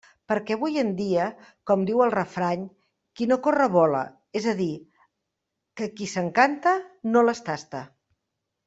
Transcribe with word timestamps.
Perquè 0.31 0.53
avui 0.55 0.77
en 0.83 0.87
dia, 1.01 1.25
com 1.71 1.83
diu 1.89 2.01
el 2.05 2.13
refrany, 2.15 2.63
qui 3.19 3.27
no 3.33 3.37
corre 3.49 3.69
vola, 3.77 4.01
és 4.41 4.49
a 4.55 4.57
dir, 4.65 4.71
que 5.79 5.93
qui 6.01 6.13
s'encanta 6.17 6.77
no 7.13 7.27
les 7.31 7.47
tasta. 7.53 7.87